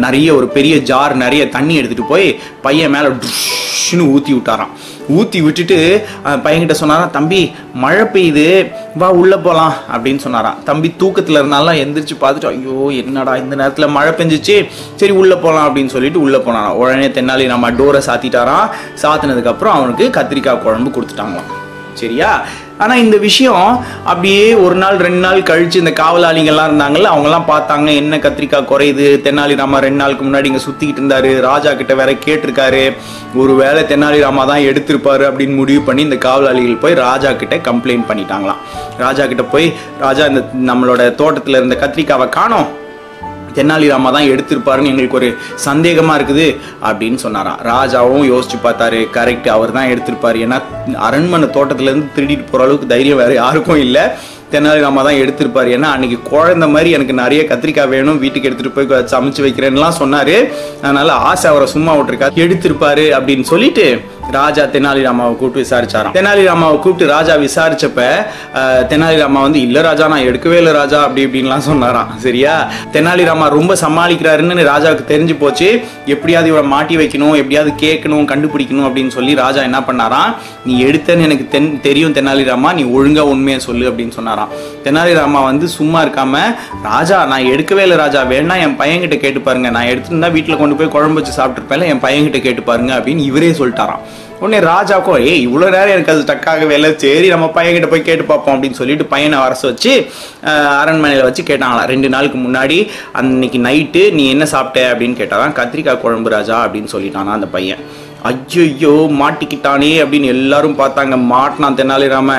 நிறைய 0.06 0.28
ஒரு 0.38 0.46
பெரிய 0.58 0.74
ஜார் 0.90 1.14
நிறைய 1.24 1.42
தண்ணி 1.56 1.74
எடுத்துகிட்டு 1.80 2.12
போய் 2.12 2.28
பையன் 2.66 2.94
மேலே 2.96 3.10
டுஷ்னு 3.22 4.04
ஊற்றி 4.14 4.32
விட்டாராம். 4.36 4.72
ஊற்றி 5.18 5.38
விட்டுட்டு 5.44 5.76
பையன்கிட்ட 6.44 6.74
சொன்னாராம் 6.80 7.12
தம்பி 7.16 7.38
மழை 7.82 8.04
பெய்யுது. 8.14 8.46
வா 9.00 9.08
உள்ளே 9.20 9.38
போகலாம் 9.46 9.74
அப்படின்னு 9.94 10.20
சொன்னாராம். 10.24 10.58
தம்பி 10.68 10.88
தூக்கத்தில் 11.02 11.38
இருந்தாலும் 11.40 11.80
எந்திரிச்சு 11.82 12.16
பார்த்துட்டு 12.22 12.50
ஐயோ 12.52 12.76
என்னடா 13.02 13.34
இந்த 13.42 13.54
நேரத்தில் 13.60 13.94
மழை 13.96 14.12
பெஞ்சிச்சு. 14.20 14.56
சரி 15.00 15.14
உள்ளே 15.20 15.36
போகலாம் 15.44 15.66
அப்படின்னு 15.68 15.94
சொல்லிட்டு 15.96 16.24
உள்ளே 16.26 16.40
போனாராம். 16.46 16.78
உடனே 16.82 17.08
தென்னாலிராமா 17.18 17.70
டோரை 17.80 18.02
சாத்திட்டாராம். 18.08 18.70
சாத்தினதுக்கப்புறம் 19.04 19.76
அவனுக்கு 19.78 20.06
கத்திரிக்காய் 20.18 20.64
குழம்பு 20.66 20.92
கொடுத்துட்டாங்களாம். 20.96 21.52
சரியா? 22.02 22.32
ஆனால் 22.82 23.02
இந்த 23.04 23.16
விஷயம் 23.16 23.64
அப்படியே 24.10 24.44
ஒரு 24.64 24.74
நாள் 24.74 24.98
ரெண்டு 25.06 25.22
நாள் 25.26 25.40
கழித்து 25.50 25.82
இந்த 25.82 25.92
காவலாளிகள்லாம் 26.00 26.68
இருந்தாங்கல்ல 26.70 27.12
அவங்கெல்லாம் 27.12 27.48
பார்த்தாங்க 27.50 27.88
என்ன 28.02 28.18
கத்திரிக்காய் 28.24 28.68
குறையுது 28.72 29.06
தெனாலிராமா 29.26 29.78
ரெண்டு 29.86 30.00
நாளுக்கு 30.02 30.26
முன்னாடி 30.28 30.50
இங்கே 30.50 30.62
சுற்றிக்கிட்டு 30.66 31.02
இருந்தாரு 31.02 31.32
ராஜா 31.48 31.72
கிட்ட 31.74 31.94
வேற 31.94 32.12
கேட்டிருக்காரு 32.26 32.84
ஒருவேளை 33.34 33.82
தெனாலிராமா 33.92 34.44
தான் 34.46 34.66
எடுத்திருப்பாரு 34.70 35.24
அப்படின்னு 35.30 35.54
முடிவு 35.54 35.82
பண்ணி 35.82 36.02
இந்த 36.02 36.18
காவலாளிகள் 36.28 36.82
போய் 36.84 37.00
ராஜா 37.06 37.32
கிட்ட 37.32 37.56
கம்ப்ளைண்ட் 37.70 38.08
பண்ணிட்டாங்களாம். 38.10 38.62
ராஜா 39.04 39.26
கிட்ட 39.26 39.42
போய் 39.42 39.66
ராஜா 39.98 40.26
இந்த 40.26 40.42
நம்மளோட 40.72 41.14
தோட்டத்தில் 41.14 41.54
இருந்த 41.54 41.76
கத்திரிக்காவை 41.82 42.28
காணோம். 42.28 42.68
தெனாலிராமா 43.56 44.10
தான் 44.16 44.30
எடுத்திருப்பாருன்னு 44.32 44.90
எங்களுக்கு 44.92 45.18
ஒரு 45.20 45.28
சந்தேகமாக 45.66 46.18
இருக்குது 46.18 46.46
அப்படின்னு 46.88 47.18
சொன்னாராம். 47.24 47.60
ராஜாவும் 47.72 48.26
யோசிச்சு 48.32 48.58
பார்த்தாரு. 48.66 49.00
கரெக்ட் 49.18 49.48
அவர் 49.56 49.76
தான் 49.76 49.90
எடுத்திருப்பார். 49.92 50.38
ஏன்னா 50.46 50.58
அரண்மனை 51.08 51.48
தோட்டத்துலேருந்து 51.58 52.14
திருடிட்டு 52.16 52.46
போகிற 52.50 52.66
அளவுக்கு 52.66 52.92
தைரியம் 52.94 53.22
வேறு 53.22 53.36
யாருக்கும் 53.44 53.82
இல்லை. 53.86 54.04
தெனாலிராமா 54.52 55.00
தான் 55.06 55.18
எடுத்திருப்பார். 55.22 55.68
ஏன்னா 55.76 55.88
அன்னைக்கு 55.94 56.18
குழந்தை 56.30 56.66
மாதிரி 56.74 56.90
எனக்கு 56.96 57.14
நிறைய 57.22 57.40
கத்திரிக்காய் 57.48 57.90
வேணும். 57.94 58.20
வீட்டுக்கு 58.22 58.48
எடுத்துகிட்டு 58.48 58.76
போய் 58.76 59.10
சமைச்சு 59.14 59.42
வைக்கிறேன்னுலாம் 59.46 59.98
சொன்னார். 60.02 60.36
அதனால் 60.84 61.12
ஆசை 61.30 61.46
அவரை 61.50 61.66
சும்மா 61.74 61.94
விட்டுருக்காரு 61.98 62.44
எடுத்திருப்பாரு 62.44 63.06
அப்படின்னு 63.18 63.46
சொல்லிட்டு 63.54 63.86
ராஜா 64.36 64.62
தெனாலிராமாவை 64.72 65.34
கூப்பிட்டு 65.36 65.62
விசாரிச்சாராம். 65.64 66.14
தெனாலிராமாவை 66.16 66.76
கூப்பிட்டு 66.78 67.06
ராஜா 67.12 67.34
விசாரிச்சப்ப 67.44 68.00
தெனாலிராமா 68.90 69.40
வந்து 69.46 69.60
இல்ல 69.66 69.80
ராஜா 69.80 70.06
நான் 70.12 70.26
எடுக்கவே 70.30 70.56
இல்லை 70.62 70.72
ராஜா 70.72 70.98
அப்படி 71.02 71.22
இப்படின்லாம் 71.26 71.64
சொன்னாராம். 71.68 72.10
சரியா? 72.24 72.54
தெனாலிராமா 72.94 73.46
ரொம்ப 73.58 73.76
சமாளிக்கிறாருன்னு 73.84 74.66
ராஜாவுக்கு 74.72 75.04
தெரிஞ்சு 75.12 75.36
போச்சு. 75.42 75.68
எப்படியாவது 76.14 76.50
இவரை 76.52 76.66
மாட்டி 76.74 76.96
வைக்கணும் 76.96 77.36
எப்படியாவது 77.40 77.72
கேட்கணும் 77.84 78.28
கண்டுபிடிக்கணும் 78.32 78.88
அப்படின்னு 78.88 79.14
சொல்லி 79.18 79.34
ராஜா 79.44 79.62
என்ன 79.68 79.80
பண்ணாராம்? 79.88 80.34
நீ 80.64 80.84
எடுத்தேன்னு 80.84 81.26
எனக்கு 81.28 81.48
தென் 81.54 81.80
தெரியும் 81.80 82.16
தெனாலிராமா 82.18 82.72
நீ 82.80 82.84
ஒழுங்கா 82.98 83.24
உண்மையை 83.34 83.60
சொல்லு 83.68 83.90
அப்படின்னு 83.90 84.16
சொன்னாராம். 84.18 84.52
தெனாலிராமா 84.88 85.42
வந்து 85.50 85.68
சும்மா 85.78 85.98
இருக்காம 86.04 86.44
ராஜா 86.90 87.16
நான் 87.32 87.50
எடுக்கவே 87.54 87.82
இல்லை 87.86 87.98
ராஜா 88.04 88.20
வேணா 88.34 88.56
என் 88.66 88.78
பையன்கிட்ட 88.80 89.16
கேட்டு 89.24 89.40
பாருங்க. 89.48 89.68
நான் 89.76 89.90
எடுத்துருந்தா 89.92 90.30
வீட்டில் 90.36 90.60
கொண்டு 90.62 90.76
போய் 90.78 90.94
குழம்பு 90.94 91.20
வச்சு 91.20 91.34
சாப்பிட்டுருப்பேன் 91.40 91.90
என் 91.92 92.06
பையன்கிட்ட 92.06 92.40
கேட்டு 92.46 92.62
பாருங்க 92.70 92.92
அப்படின்னு 92.98 93.28
இவரே 93.30 93.50
சொல்லிட்டாராம். 93.60 94.02
உடனே 94.42 94.58
ராஜாக்கோ 94.70 95.14
ஏய் 95.30 95.44
இவ்வளோ 95.46 95.68
நேரம் 95.74 95.94
எனக்கு 95.94 96.12
அது 96.14 96.22
டக்காகவே 96.30 96.74
இல்லை. 96.78 96.90
சரி 97.04 97.28
நம்ம 97.34 97.46
பையன்கிட்ட 97.56 97.88
போய் 97.92 98.04
கேட்டு 98.08 98.24
பார்ப்போம் 98.30 98.54
அப்படின்னு 98.54 98.80
சொல்லிட்டு 98.80 99.06
பையனை 99.14 99.38
அரசு 99.46 99.64
வச்சு 99.70 99.92
அரண்மனையில் 100.80 101.26
வச்சு 101.28 101.42
கேட்டாங்களாம். 101.48 101.88
ரெண்டு 101.92 102.10
நாளுக்கு 102.14 102.40
முன்னாடி 102.46 102.78
அன்னைக்கு 103.20 103.60
நைட்டு 103.68 104.02
நீ 104.18 104.26
என்ன 104.34 104.46
சாப்பிட்ட 104.54 104.84
அப்படின்னு 104.92 105.20
கேட்டாதான் 105.22 105.56
கத்திரிக்காய் 105.60 106.02
குழம்பு 106.04 106.36
ராஜா 106.36 106.58
அப்படின்னு 106.66 106.94
சொல்லிட்டானா 106.96 107.34
அந்த 107.38 107.48
பையன். 107.56 107.82
ஐயோ 108.28 108.94
மாட்டிக்கிட்டானே 109.18 109.90
அப்படின்னு 110.04 110.28
எல்லாரும் 110.36 110.78
பார்த்தாங்க. 110.80 111.16
மாட்டினான் 111.32 111.76
தெனாலிராம 111.80 112.30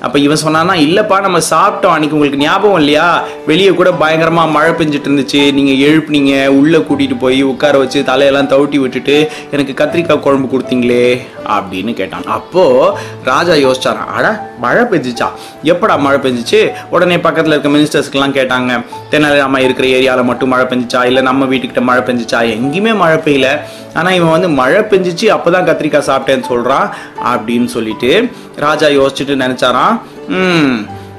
அப்போ 0.00 0.18
இவன் 0.18 0.36
சொன்னான்னா 0.36 0.74
இல்லைப்பா 0.74 1.20
நம்ம 1.20 1.38
சாப்பிட்டோம். 1.38 1.94
அன்னைக்கு 1.94 2.16
உங்களுக்கு 2.16 2.44
ஞாபகம் 2.44 2.78
இல்லையா? 2.78 3.24
வெளியே 3.46 3.68
கூட 3.68 3.92
பயங்கரமாக 3.92 4.50
மழை 4.50 4.70
பெஞ்சிட்டு 4.70 5.08
இருந்துச்சு. 5.10 5.52
நீங்கள் 5.52 5.80
எழுப்புனீங்க. 5.88 6.46
உள்ளே 6.46 6.78
கூட்டிகிட்டு 6.78 7.18
போய் 7.18 7.42
உட்கார 7.42 7.78
வச்சு 7.78 8.02
தலையெல்லாம் 8.02 8.50
தவிட்டி 8.52 8.76
விட்டுட்டு 8.76 9.30
எனக்கு 9.50 9.84
கத்திரிக்காய் 9.84 10.20
குழம்பு 10.20 10.58
கொடுத்தீங்களே 10.58 11.20
அப்படின்னு 11.48 11.94
கேட்டான். 11.94 12.24
அப்போது 12.24 12.98
ராஜா 13.24 13.52
யோசிச்சாரான் 13.52 14.12
அட 14.14 14.52
மழை 14.58 14.82
பெஞ்சிச்சா? 14.82 15.28
எப்படா 15.62 15.98
மழை 15.98 16.18
பெஞ்சிச்சு? 16.20 16.72
உடனே 16.90 17.18
பக்கத்தில் 17.18 17.52
இருக்க 17.52 17.68
மினிஸ்டர்ஸ்க்கெலாம் 17.68 18.36
கேட்டாங்க 18.38 18.84
தெனாலிராமா 19.10 19.58
இருக்கிற 19.58 19.88
ஏரியாவில் 19.88 20.24
மட்டும் 20.24 20.48
மழை 20.48 20.66
பெஞ்சிச்சா? 20.66 21.04
இல்லை 21.04 21.22
நம்ம 21.22 21.44
வீட்டுக்கிட்ட 21.44 21.80
மழை 21.80 22.02
பெஞ்சிச்சா? 22.02 22.40
எங்கேயுமே 22.56 22.96
மழை 22.96 23.16
பெய்யல. 23.16 23.60
ஆனால் 23.98 24.16
இவன் 24.18 24.34
வந்து 24.36 24.50
மழை 24.60 24.82
பெஞ்சிச்சு 24.92 25.28
அப்போ 25.36 25.50
தான் 25.56 25.68
கத்திரிக்காய் 25.68 26.08
சாப்பிட்டேன்னு 26.10 26.50
சொல்கிறான் 26.52 26.88
அப்படின்னு 27.34 27.70
சொல்லிட்டு 27.76 28.12
ராஜா 28.66 28.88
யோசிச்சுட்டு 28.98 29.42
நினச்சாராம் 29.44 29.96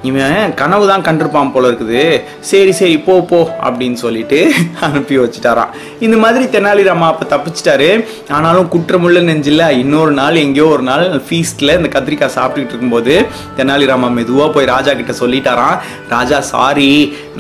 இவன் 0.10 0.52
கனவு 0.60 0.84
தான் 0.90 1.04
கண்டிருப்பான் 1.06 1.52
போல 1.54 1.70
இருக்குது. 1.70 2.02
சரி 2.50 2.72
சரி 2.80 2.98
போ 3.06 3.14
போ 3.30 3.40
அப்படின்னு 3.68 3.98
சொல்லிட்டு 4.04 4.40
அனுப்பி 4.88 5.16
வச்சுட்டாராம். 5.22 5.72
இந்த 6.06 6.18
மாதிரி 6.24 6.46
தெனாலிராமா 6.56 7.08
அப்போ 7.12 7.26
தப்பிச்சிட்டாரு. 7.34 7.90
ஆனாலும் 8.38 8.70
குற்றமுள்ள 8.74 9.22
நெஞ்சில் 9.30 9.66
இன்னொரு 9.82 10.12
நாள் 10.22 10.42
எங்கேயோ 10.46 10.68
ஒரு 10.76 10.86
நாள் 10.90 11.06
ஃபீஸ்டில் 11.28 11.76
இந்த 11.78 11.90
கத்திரிக்காய் 11.96 12.36
சாப்பிட்டுக்கிட்டு 12.38 12.76
இருக்கும்போது 12.76 13.16
தெனாலிராமா 13.60 14.10
மெதுவாக 14.20 14.50
போய் 14.58 14.72
ராஜா 14.76 14.94
கிட்ட 15.00 15.16
சொல்லிட்டாராம் 15.22 15.80
ராஜா 16.16 16.40
சாரி 16.54 16.92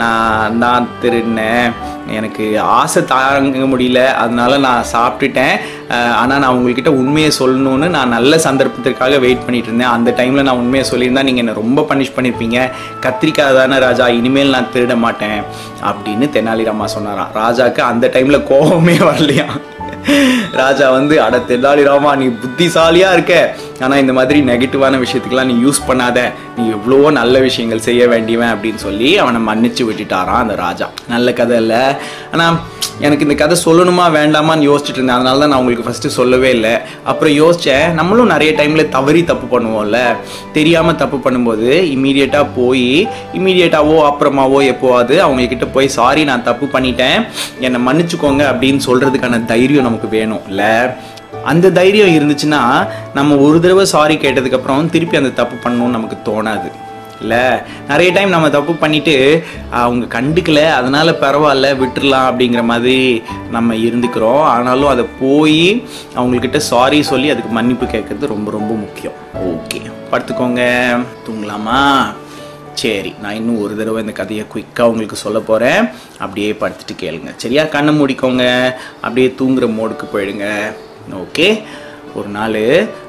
நான் 0.01 0.58
நான் 0.63 0.89
திருடினேன். 1.04 1.70
எனக்கு 2.18 2.46
ஆசை 2.78 3.02
தாங்க 3.12 3.64
முடியல. 3.72 4.02
அதனால 4.24 4.58
நான் 4.66 4.90
சாப்பிட்டுட்டேன். 4.92 5.56
ஆனால் 6.22 6.42
நான் 6.44 6.56
உங்கள்கிட்ட 6.58 6.92
உண்மையை 7.02 7.32
சொல்லணும்னு 7.40 7.88
நான் 7.96 8.14
நல்ல 8.16 8.40
சந்தர்ப்பத்திற்காக 8.46 9.20
வெயிட் 9.26 9.46
பண்ணிட்டு 9.46 9.70
இருந்தேன். 9.72 9.94
அந்த 9.96 10.12
டைமில் 10.20 10.48
நான் 10.48 10.62
உண்மையை 10.64 10.86
சொல்லியிருந்தா 10.92 11.26
நீங்கள் 11.30 11.44
என்னை 11.46 11.56
ரொம்ப 11.62 11.86
பனிஷ் 11.90 12.16
பண்ணியிருப்பீங்க 12.18 12.60
கத்திரிக்காய் 13.06 13.58
தானே 13.60 13.78
ராஜா 13.88 14.08
இனிமேல் 14.20 14.56
நான் 14.56 14.72
திருட 14.76 14.96
மாட்டேன். 15.06 15.40
அப்படின்னு 15.92 16.28
தெனாலிராமா 16.38 16.88
சொன்னாராம். 16.96 17.32
ராஜாவுக்கு 17.42 17.84
அந்த 17.92 18.12
டைமில் 18.16 18.46
கோபமே 18.52 18.98
வரலையா 19.10 19.48
ராஜா 20.62 20.88
வந்து 20.96 21.16
அட 21.22 21.38
தெனாலிராமா 21.50 22.12
நீ 22.20 22.26
புத்திசாலியாக 22.42 23.16
இருக்க. 23.18 23.36
ஆனால் 23.84 24.01
இந்த 24.03 24.13
மாதிரி 24.17 24.39
நெகட்டிவான 24.51 25.00
விஷயத்துக்கெல்லாம் 25.03 25.51
நீ 25.51 25.55
யூஸ் 25.65 25.79
பண்ணாத. 25.88 26.20
நீ 26.58 26.63
எவ்வளவோ 26.75 27.08
நல்ல 27.20 27.36
விஷயங்கள் 27.48 27.86
செய்ய 27.88 28.03
வேண்டியவன் 28.13 28.51
அப்படின்னு 28.53 28.82
சொல்லி 28.88 29.10
அவனை 29.24 29.39
மன்னிச்சு 29.50 29.84
விட்டுட்டாரான் 29.89 30.44
அந்த 30.44 30.55
ராஜா. 30.65 30.88
நல்ல 31.13 31.27
கதை 31.39 31.58
இல்லை. 31.63 31.84
ஆனால் 32.34 32.58
எனக்கு 33.05 33.25
இந்த 33.25 33.36
கதை 33.39 33.55
சொல்லணுமா 33.65 34.03
வேண்டாமான்னு 34.17 34.67
யோசிச்சுட்டு 34.70 35.00
இருந்தேன். 35.00 35.17
அதனால 35.20 35.39
தான் 35.41 35.51
நான் 35.53 35.62
உங்களுக்கு 35.62 35.88
ஃபஸ்ட்டு 35.88 36.13
சொல்லவே 36.17 36.50
இல்லை. 36.58 36.74
அப்புறம் 37.12 37.34
யோசித்தேன் 37.41 37.88
நம்மளும் 38.00 38.32
நிறைய 38.34 38.51
டைமில் 38.60 38.91
தவறி 38.96 39.22
தப்பு 39.32 39.48
பண்ணுவோம்ல. 39.53 40.00
தெரியாமல் 40.58 41.00
தப்பு 41.01 41.17
பண்ணும்போது 41.25 41.70
இம்மீடியட்டாக 41.96 42.53
போய் 42.60 42.88
இம்மீடியட்டாவோ 43.39 43.98
அப்புறமாவோ 44.12 44.62
எப்போவாது 44.74 45.17
அவங்கக்கிட்ட 45.25 45.67
போய் 45.75 45.96
சாரி 45.98 46.24
நான் 46.32 46.48
தப்பு 46.50 46.67
பண்ணிட்டேன். 46.75 47.20
என்னை 47.67 47.82
மன்னிச்சுக்கோங்க 47.89 48.46
அப்படின்னு 48.53 48.82
சொல்கிறதுக்கான 48.88 49.44
தைரியம் 49.51 49.89
நமக்கு 49.89 50.10
வேணும் 50.17 50.46
இல்லை? 50.51 50.72
அந்த 51.46 51.72
தைரியம் 51.72 52.08
இருந்துச்சுன்னா 52.08 52.88
நம்ம 53.14 53.36
ஒரு 53.36 53.60
தடவை 53.60 53.86
சாரி 53.86 54.16
கேட்டதுக்கப்புறம் 54.16 54.90
திருப்பி 54.90 55.18
அந்த 55.18 55.30
தப்பு 55.30 55.70
பண்ணணும்னு 55.70 55.96
நமக்கு 55.98 56.18
தோணாது. 56.32 56.72
இல்லை? 57.22 57.38
நிறைய 57.88 58.12
டைம் 58.12 58.30
நம்ம 58.30 58.50
தப்பு 58.50 58.74
பண்ணிட்டு 58.74 59.44
அவங்க 59.72 60.22
கண்டுக்கல 60.22 60.72
அதனால 60.72 61.12
பரவாயில்ல 61.12 61.75
விட்டுறலாம் 61.75 62.34
அப்படிங்கிற 62.34 62.64
மாதிரி 62.64 63.24
நம்ம 63.52 63.74
இருந்துக்கிறோம். 63.74 64.42
ஆனாலும் 64.42 64.88
அதை 64.88 65.06
போய் 65.20 65.88
அவங்கக்கிட்ட 66.16 66.58
சாரி 66.58 67.04
சொல்லி 67.04 67.30
அதுக்கு 67.30 67.50
மன்னிப்பு 67.50 67.86
கேட்கறது 67.86 68.28
ரொம்ப 68.28 68.52
ரொம்ப 68.52 68.74
முக்கியம். 68.74 69.14
ஓகே. 69.44 69.92
படுத்துக்கோங்க. 70.12 70.98
தூங்கலாமா? 71.28 72.06
சரி 72.74 73.14
நான் 73.22 73.36
இன்னும் 73.36 73.62
ஒரு 73.62 73.78
தடவை 73.78 74.00
இந்த 74.00 74.14
கதையை 74.14 74.46
குயிக்காக 74.54 74.82
உங்களுக்கு 74.82 75.16
சொல்ல 75.16 75.40
போகிறேன் 75.40 75.88
அப்படியே 76.20 76.52
படுத்துட்டு 76.52 77.02
கேளுங்க. 77.02 77.34
சரியா? 77.36 77.64
கண்ணை 77.64 78.00
மூடிக்கோங்க. 78.00 78.74
அப்படியே 78.96 79.36
தூங்குற 79.40 79.70
மோடுக்கு 79.70 80.06
போயிடுங்க. 80.14 80.52
ஓகே 81.14 81.62
ஒரு 82.20 82.28
நாள் 82.28 82.62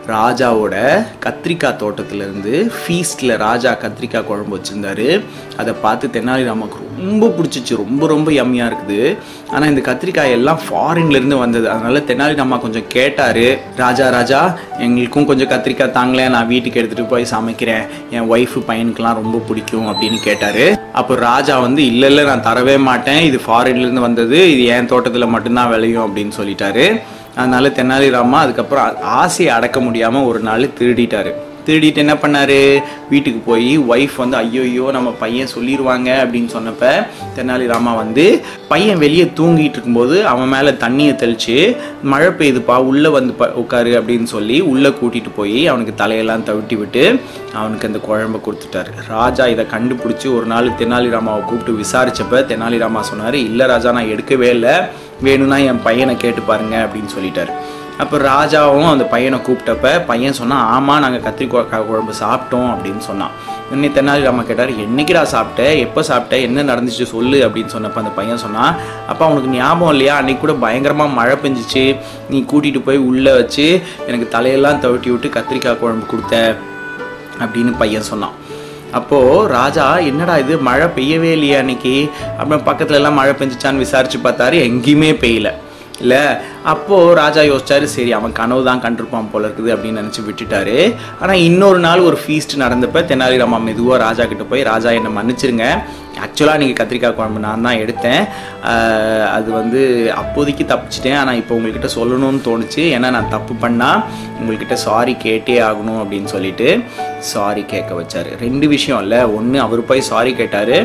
ராஜாவோட 0.07 0.77
கத்திரிக்காய் 1.25 1.79
தோட்டத்திலேருந்து 1.83 2.53
ஃபீஸ்டில் 2.77 3.37
ராஜா 3.37 3.73
கத்திரிக்காய் 3.73 4.27
குழம்பு 4.29 4.55
வச்சுருந்தாரு. 4.57 5.25
அதை 5.57 5.73
பார்த்து 5.85 6.09
தெனாலிராமாவுக்கு 6.17 6.81
ரொம்ப 6.99 7.27
பிடிச்சிச்சு. 7.37 7.73
ரொம்ப 7.77 8.07
ரொம்ப 8.07 8.31
யம்மியாக 8.31 8.71
இருக்குது. 8.71 9.17
ஆனால் 9.51 9.69
இந்த 9.69 9.83
கத்திரிக்காய் 9.89 10.35
எல்லாம் 10.39 10.61
ஃபாரின்லேருந்து 10.67 11.39
வந்தது. 11.39 11.71
அதனால 11.71 11.99
தெனாலிராமா 11.99 12.61
கொஞ்சம் 12.61 12.87
கேட்டார். 12.89 13.47
ராஜா 13.77 14.09
ராஜா 14.09 14.59
எங்களுக்கும் 14.79 15.25
கொஞ்சம் 15.25 15.49
கத்திரிக்காய் 15.49 15.97
தாங்களேன் 15.99 16.35
நான் 16.37 16.47
வீட்டுக்கு 16.47 16.81
எடுத்துகிட்டு 16.83 17.13
போய் 17.15 17.33
சமைக்கிறேன். 17.35 17.85
என் 18.11 18.29
ஒய்ஃபு 18.35 18.63
பையனுக்கெலாம் 18.71 19.21
ரொம்ப 19.23 19.39
பிடிக்கும் 19.39 19.89
அப்படின்னு 19.93 20.21
கேட்டார். 20.29 20.65
அப்போ 20.93 21.15
ராஜா 21.15 21.59
வந்து 21.59 21.87
இல்லை 21.87 22.09
இல்லை 22.09 22.25
நான் 22.25 22.49
தரவே 22.51 22.79
மாட்டேன். 22.79 23.23
இது 23.23 23.41
ஃபாரின்லேருந்து 23.47 24.09
வந்தது. 24.09 24.53
இது 24.53 24.65
என் 24.65 24.87
தோட்டத்தில் 24.87 25.33
மட்டும்தான் 25.35 25.69
விளையும் 25.69 26.07
அப்படின்னு 26.07 26.33
சொல்லிட்டாரு. 26.41 27.01
அதனால 27.37 27.69
தெனாலிராமா 27.69 28.39
அதுக்கப்புறம் 28.45 29.03
ஆசையை 29.03 29.55
அடக்க 29.55 29.81
முடியாமல் 29.81 30.29
ஒரு 30.31 30.41
நாள் 30.41 30.73
திருடிட்டாரு. 30.79 31.33
திருடிட்டு 31.67 32.03
என்ன 32.05 32.15
பண்ணாரு? 32.15 32.59
வீட்டுக்கு 33.11 33.41
போய் 33.47 33.73
ஒய்ஃப் 33.79 34.17
வந்து 34.17 34.37
ஐயோ 34.37 34.87
நம்ம 34.97 35.11
பையன் 35.23 35.53
சொல்லிடுவாங்க 35.55 36.09
அப்படின்னு 36.23 36.51
சொன்னப்ப 36.57 36.93
தெனாலிராமா 37.37 37.93
வந்து 38.03 38.25
பையன் 38.69 39.03
வெளியே 39.05 39.25
தூங்கிட்டு 39.39 39.77
இருக்கும்போது 39.77 40.17
அவன் 40.33 40.53
மேலே 40.55 40.71
தண்ணியை 40.85 41.15
தெளித்து 41.23 41.57
மழை 42.13 42.29
பெய்யுதுப்பா 42.39 42.77
உள்ளே 42.91 43.11
வந்து 43.19 43.33
ப 43.41 43.51
உட்காரு 43.63 43.93
அப்படின்னு 44.01 44.29
சொல்லி 44.35 44.59
உள்ளே 44.73 44.93
கூட்டிகிட்டு 45.01 45.33
போய் 45.37 45.61
அவனுக்கு 45.73 45.95
தலையெல்லாம் 46.05 46.47
தவிட்டி 46.51 46.79
விட்டு 46.79 47.05
அவனுக்கு 47.61 47.89
அந்த 47.89 48.01
குழம்பை 48.07 48.41
கொடுத்துட்டாரு. 48.47 48.91
ராஜா 49.09 49.47
இதை 49.47 49.65
கண்டுபிடிச்சி 49.75 50.29
ஒரு 50.37 50.47
நாள் 50.47 50.77
தெனாலிராமாவை 50.81 51.43
கூப்பிட்டு 51.45 51.81
விசாரித்தப்ப 51.83 52.43
தெனாலிராமா 52.53 53.01
சொன்னார் 53.11 53.39
இல்லை 53.49 53.67
ராஜா 53.67 53.93
நான் 53.99 54.13
எடுக்கவே 54.15 54.49
இல்லை. 54.57 54.75
வேணும்னா 55.23 55.59
என் 55.71 55.83
பையனை 55.83 56.15
கேட்டு 56.17 56.41
பாருங்க 56.43 56.77
அப்படின்னு 56.87 57.11
சொல்லிட்டாரு. 57.17 57.53
அப்போ 58.03 58.17
ராஜாவும் 58.19 58.91
அந்த 58.93 59.05
பையனை 59.05 59.39
கூப்பிட்டப்ப 59.47 60.05
பையன் 60.07 60.37
சொன்னான் 60.39 60.65
ஆமாம் 60.75 61.01
நாங்கள் 61.01 61.23
கத்திரிக்காய் 61.27 61.87
குழம்பு 61.87 62.15
சாப்பிட்டோம் 62.21 62.69
அப்படின்னு 62.73 62.99
சொன்னான். 62.99 63.31
இன்னி 63.75 63.89
தெனாலிராமா 63.95 64.43
கேட்டார் 64.47 64.71
என்னைக்குடா 64.71 65.23
சாப்பிட்ட? 65.23 65.75
எப்போ 65.75 66.03
சாப்பிட்ட? 66.03 66.39
என்ன 66.39 66.75
நடந்துச்சு? 66.75 67.03
சொல்லு 67.03 67.39
அப்படின்னு 67.47 67.75
சொன்னப்போ 67.77 68.01
அந்த 68.03 68.13
பையன் 68.19 68.43
சொன்னான் 68.45 68.75
அப்போ 69.09 69.25
அவனுக்கு 69.25 69.51
ஞாபகம் 69.51 69.91
இல்லையா? 69.91 70.21
அன்றைக்கி 70.21 70.39
கூட 70.39 70.53
பயங்கரமாக 70.53 71.11
மழை 71.11 71.37
பெஞ்சிச்சு. 71.45 71.97
நீ 72.31 72.45
கூட்டிகிட்டு 72.53 72.83
போய் 72.85 72.97
உள்ளே 72.97 73.35
வச்சு 73.35 73.83
எனக்கு 74.07 74.39
தலையெல்லாம் 74.39 74.83
தவிட்டி 74.85 75.11
விட்டு 75.11 75.29
கத்திரிக்காய் 75.29 75.79
குழம்பு 75.79 76.07
கொடுத்த 76.07 76.57
அப்படின்னு 77.41 77.75
பையன் 77.77 78.11
சொன்னான். 78.13 78.33
அப்போது 78.93 79.49
ராஜா 79.49 79.99
என்னடா 79.99 80.39
இது? 80.39 80.59
மழை 80.59 80.87
பெய்யவே 80.87 81.31
இல்லையா 81.37 81.59
அன்னைக்கு. 81.59 82.11
அப்புறம் 82.39 82.67
பக்கத்துல 82.67 83.01
எல்லாம் 83.01 83.15
மழை 83.15 83.35
பெஞ்சிச்சான்னு 83.35 83.85
விசாரிச்சு 83.87 84.19
பார்த்தாரு 84.19 84.59
எங்கேயுமே 84.69 85.13
பெய்யலை. 85.25 85.53
இல்லை 86.03 86.23
அப்போது 86.73 87.15
ராஜா 87.21 87.43
யோசிச்சாரு 87.51 87.87
சரி 87.97 88.11
அவன் 88.19 88.35
கனவு 88.39 88.63
தான் 88.69 88.83
கண்டிருப்பான் 88.87 89.31
போல 89.33 89.47
இருக்குது 89.49 89.73
அப்படின்னு 89.75 90.01
நினச்சி 90.03 90.23
விட்டுட்டாரு. 90.27 90.77
ஆனால் 91.21 91.43
இன்னொரு 91.49 91.79
நாள் 91.87 92.07
ஒரு 92.09 92.19
ஃபீஸ்ட் 92.23 92.55
நடந்தப்ப 92.65 93.03
தெனாலிராமா 93.13 93.61
மெதுவாக 93.69 94.03
ராஜா 94.07 94.25
கிட்ட 94.33 94.45
போய் 94.51 94.69
ராஜா 94.73 94.91
என்னை 94.99 95.13
மன்னிச்சிருங்க. 95.19 95.67
ஆக்சுவலாக 96.25 96.61
நீங்கள் 96.63 96.79
கத்திரிக்காய் 96.79 97.15
குழம்பு 97.19 97.41
நான் 97.47 97.65
தான் 97.67 97.81
எடுத்தேன். 97.85 98.23
அது 99.37 99.49
வந்து 99.59 99.81
அப்போதைக்கு 100.23 100.65
தப்பிச்சிட்டேன். 100.73 101.17
ஆனால் 101.21 101.39
இப்போ 101.41 101.53
உங்கள்கிட்ட 101.59 101.89
சொல்லணும்னு 101.97 102.41
தோணுச்சு. 102.49 102.83
ஏன்னா 102.97 103.11
நான் 103.17 103.33
தப்பு 103.35 103.55
பண்ணால் 103.65 104.03
உங்கள்கிட்ட 104.41 104.79
சாரி 104.87 105.15
கேட்டே 105.27 105.57
ஆகணும் 105.69 106.01
அப்படின்னு 106.03 106.31
சொல்லிட்டு 106.35 106.69
சாரி 107.33 107.65
கேட்க 107.73 107.93
வச்சார். 108.01 108.31
ரெண்டு 108.45 108.69
விஷயம் 108.75 109.03
இல்லை. 109.05 109.21
ஒன்று 109.39 109.61
அவர் 109.67 109.85
போய் 109.91 110.09
சாரி 110.11 110.35
கேட்டார். 110.41 110.77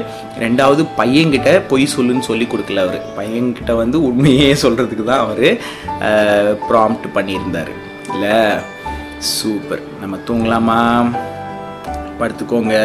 ரெண்டாவது 0.46 0.84
பையன்கிட்ட 1.00 1.52
பொய் 1.72 1.88
சொல்லுன்னு 1.96 2.28
சொல்லி 2.30 2.48
கொடுக்கல 2.54 2.84
அவர். 2.88 3.00
பையன்கிட்ட 3.20 3.74
வந்து 3.84 3.98
உண்மையே 4.10 4.52
சொல்கிறதுக்கு 4.66 5.08
தான் 5.12 5.26
அவர் 5.26 5.48
ப்ராம்ப்ட் 6.70 7.10
பண்ணியிருந்தார். 7.18 7.74
இல்லை? 8.14 8.38
சூப்பர். 9.34 9.84
நம்ம 10.02 10.16
தூங்கலாமா? 10.30 10.80
படுத்துக்கோங்க. 12.22 12.78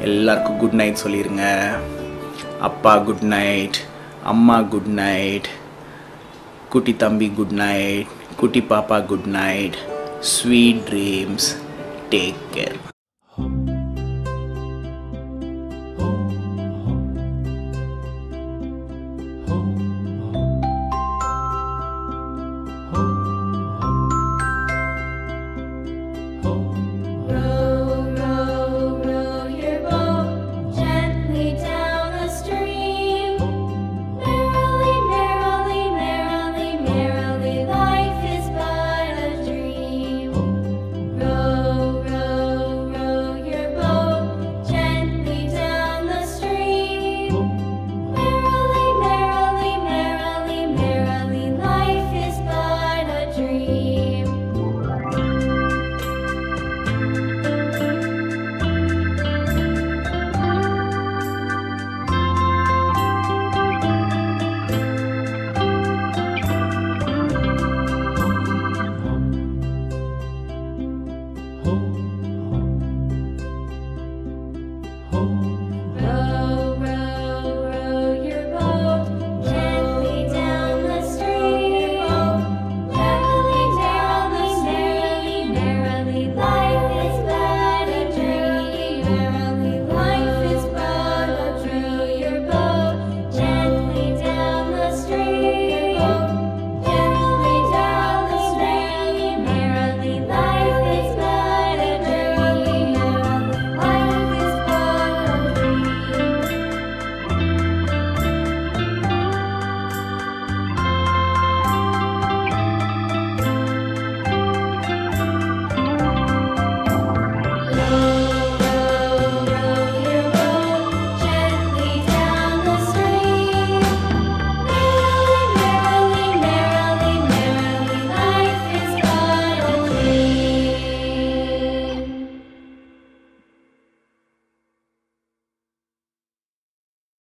எல்லாருக்கும் 0.00 0.58
குட் 0.58 0.76
நைட் 0.80 1.02
சொல்லிடுங்க 1.02 1.44
அப்பா 2.60 2.92
குட் 3.08 3.26
நைட் 3.32 3.78
அம்மா 4.24 4.58
குட் 4.72 4.92
நைட் 4.98 5.48
குட்டி 6.68 6.94
தம்பி 6.96 7.28
குட் 7.38 7.56
நைட் 7.60 8.10
குட்டி 8.36 8.62
பாப்பா 8.70 9.00
good 9.06 9.28
night 9.32 9.78
sweet 10.34 10.84
dreams 10.88 11.48
take 12.10 12.40
care 12.52 12.78